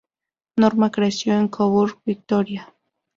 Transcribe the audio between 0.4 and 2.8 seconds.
Norman creció en Coburgo, Victoria.